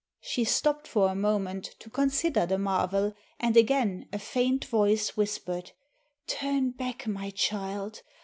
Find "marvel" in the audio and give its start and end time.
2.57-3.13